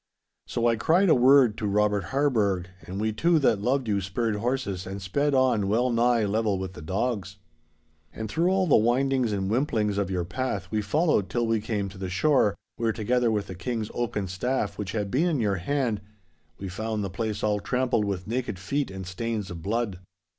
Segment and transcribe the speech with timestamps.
[0.47, 4.37] So I cried a word to Robert Harburgh, and we two that loved you spurred
[4.37, 7.37] horses and sped on well nigh level with the dogs.
[8.11, 11.87] 'And through all the windings and wimplings of your path we followed till we came
[11.89, 15.57] to the shore, where, together with the King's oaken staff which had been in your
[15.57, 16.01] hand,
[16.57, 19.99] we found the place all trampled with naked feet and stains of blood.